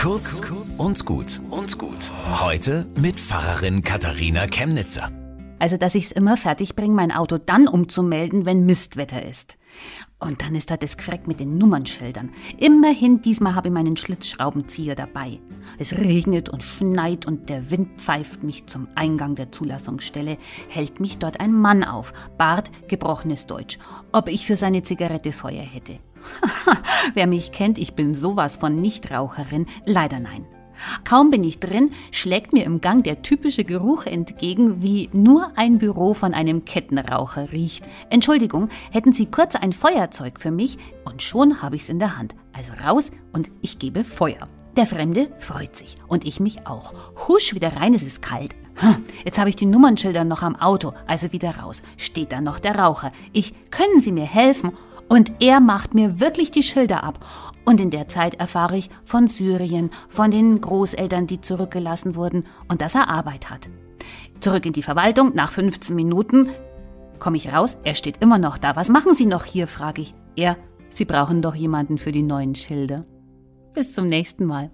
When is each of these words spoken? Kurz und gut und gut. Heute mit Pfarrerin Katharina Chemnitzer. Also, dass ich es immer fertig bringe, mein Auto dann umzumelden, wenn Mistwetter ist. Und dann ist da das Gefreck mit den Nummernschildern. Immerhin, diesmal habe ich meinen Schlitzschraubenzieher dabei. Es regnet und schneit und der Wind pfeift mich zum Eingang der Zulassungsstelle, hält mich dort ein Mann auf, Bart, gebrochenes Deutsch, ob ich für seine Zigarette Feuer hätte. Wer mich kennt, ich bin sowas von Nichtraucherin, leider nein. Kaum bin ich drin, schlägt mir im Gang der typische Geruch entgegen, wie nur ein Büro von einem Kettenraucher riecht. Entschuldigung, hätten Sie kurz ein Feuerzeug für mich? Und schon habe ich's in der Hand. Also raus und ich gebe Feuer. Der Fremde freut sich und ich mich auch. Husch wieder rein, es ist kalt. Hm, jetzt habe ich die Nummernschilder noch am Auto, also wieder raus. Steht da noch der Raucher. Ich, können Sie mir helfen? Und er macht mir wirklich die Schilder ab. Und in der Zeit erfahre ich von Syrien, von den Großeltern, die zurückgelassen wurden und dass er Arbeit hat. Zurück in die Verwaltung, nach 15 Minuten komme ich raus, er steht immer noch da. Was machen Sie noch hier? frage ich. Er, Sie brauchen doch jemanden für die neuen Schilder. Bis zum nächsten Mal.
Kurz 0.00 0.40
und 0.78 1.04
gut 1.04 1.42
und 1.50 1.76
gut. 1.76 2.10
Heute 2.40 2.86
mit 2.98 3.20
Pfarrerin 3.20 3.82
Katharina 3.82 4.46
Chemnitzer. 4.46 5.12
Also, 5.58 5.76
dass 5.76 5.94
ich 5.94 6.06
es 6.06 6.12
immer 6.12 6.38
fertig 6.38 6.74
bringe, 6.74 6.94
mein 6.94 7.12
Auto 7.12 7.36
dann 7.36 7.68
umzumelden, 7.68 8.46
wenn 8.46 8.64
Mistwetter 8.64 9.22
ist. 9.22 9.58
Und 10.18 10.40
dann 10.40 10.54
ist 10.54 10.70
da 10.70 10.78
das 10.78 10.96
Gefreck 10.96 11.26
mit 11.26 11.38
den 11.38 11.58
Nummernschildern. 11.58 12.30
Immerhin, 12.56 13.20
diesmal 13.20 13.54
habe 13.54 13.68
ich 13.68 13.74
meinen 13.74 13.98
Schlitzschraubenzieher 13.98 14.94
dabei. 14.94 15.38
Es 15.78 15.92
regnet 15.92 16.48
und 16.48 16.62
schneit 16.62 17.26
und 17.26 17.50
der 17.50 17.70
Wind 17.70 18.00
pfeift 18.00 18.42
mich 18.42 18.64
zum 18.68 18.88
Eingang 18.94 19.34
der 19.34 19.52
Zulassungsstelle, 19.52 20.38
hält 20.70 20.98
mich 20.98 21.18
dort 21.18 21.40
ein 21.40 21.52
Mann 21.52 21.84
auf, 21.84 22.14
Bart, 22.38 22.70
gebrochenes 22.88 23.46
Deutsch, 23.46 23.78
ob 24.12 24.30
ich 24.30 24.46
für 24.46 24.56
seine 24.56 24.82
Zigarette 24.82 25.32
Feuer 25.32 25.62
hätte. 25.62 25.98
Wer 27.14 27.26
mich 27.26 27.52
kennt, 27.52 27.78
ich 27.78 27.94
bin 27.94 28.14
sowas 28.14 28.56
von 28.56 28.80
Nichtraucherin, 28.80 29.66
leider 29.86 30.20
nein. 30.20 30.46
Kaum 31.04 31.30
bin 31.30 31.44
ich 31.44 31.60
drin, 31.60 31.90
schlägt 32.10 32.52
mir 32.52 32.64
im 32.64 32.80
Gang 32.80 33.04
der 33.04 33.22
typische 33.22 33.64
Geruch 33.64 34.06
entgegen, 34.06 34.82
wie 34.82 35.10
nur 35.12 35.52
ein 35.56 35.78
Büro 35.78 36.14
von 36.14 36.34
einem 36.34 36.64
Kettenraucher 36.64 37.52
riecht. 37.52 37.88
Entschuldigung, 38.08 38.68
hätten 38.90 39.12
Sie 39.12 39.26
kurz 39.26 39.56
ein 39.56 39.72
Feuerzeug 39.72 40.40
für 40.40 40.50
mich? 40.50 40.78
Und 41.04 41.22
schon 41.22 41.62
habe 41.62 41.76
ich's 41.76 41.88
in 41.88 41.98
der 41.98 42.16
Hand. 42.16 42.34
Also 42.52 42.72
raus 42.72 43.10
und 43.32 43.50
ich 43.60 43.78
gebe 43.78 44.04
Feuer. 44.04 44.48
Der 44.76 44.86
Fremde 44.86 45.28
freut 45.38 45.76
sich 45.76 45.96
und 46.06 46.24
ich 46.24 46.40
mich 46.40 46.66
auch. 46.66 46.92
Husch 47.28 47.54
wieder 47.54 47.76
rein, 47.76 47.92
es 47.92 48.02
ist 48.02 48.22
kalt. 48.22 48.54
Hm, 48.76 49.04
jetzt 49.24 49.38
habe 49.38 49.50
ich 49.50 49.56
die 49.56 49.66
Nummernschilder 49.66 50.24
noch 50.24 50.42
am 50.42 50.56
Auto, 50.56 50.92
also 51.06 51.32
wieder 51.32 51.56
raus. 51.56 51.82
Steht 51.96 52.32
da 52.32 52.40
noch 52.40 52.60
der 52.60 52.76
Raucher. 52.76 53.10
Ich, 53.32 53.52
können 53.70 54.00
Sie 54.00 54.12
mir 54.12 54.24
helfen? 54.24 54.72
Und 55.10 55.32
er 55.40 55.58
macht 55.58 55.92
mir 55.92 56.20
wirklich 56.20 56.52
die 56.52 56.62
Schilder 56.62 57.02
ab. 57.02 57.26
Und 57.64 57.80
in 57.80 57.90
der 57.90 58.08
Zeit 58.08 58.36
erfahre 58.36 58.78
ich 58.78 58.88
von 59.04 59.26
Syrien, 59.26 59.90
von 60.08 60.30
den 60.30 60.60
Großeltern, 60.60 61.26
die 61.26 61.40
zurückgelassen 61.40 62.14
wurden 62.14 62.44
und 62.68 62.80
dass 62.80 62.94
er 62.94 63.08
Arbeit 63.08 63.50
hat. 63.50 63.68
Zurück 64.38 64.64
in 64.64 64.72
die 64.72 64.84
Verwaltung, 64.84 65.32
nach 65.34 65.50
15 65.50 65.94
Minuten 65.94 66.48
komme 67.18 67.36
ich 67.36 67.52
raus, 67.52 67.76
er 67.84 67.96
steht 67.96 68.22
immer 68.22 68.38
noch 68.38 68.56
da. 68.56 68.76
Was 68.76 68.88
machen 68.88 69.12
Sie 69.12 69.26
noch 69.26 69.44
hier? 69.44 69.66
frage 69.66 70.00
ich. 70.00 70.14
Er, 70.36 70.56
Sie 70.88 71.04
brauchen 71.04 71.42
doch 71.42 71.54
jemanden 71.54 71.98
für 71.98 72.12
die 72.12 72.22
neuen 72.22 72.54
Schilder. 72.54 73.04
Bis 73.74 73.92
zum 73.92 74.06
nächsten 74.06 74.46
Mal. 74.46 74.70